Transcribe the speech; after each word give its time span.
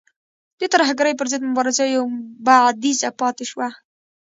د 0.59 0.61
ترهګرۍ 0.73 1.13
پر 1.17 1.27
ضد 1.31 1.41
مبارزه 1.49 1.85
یو 1.95 2.05
بعدیزه 2.47 3.09
پاتې 3.21 3.45
شوه. 3.51 3.67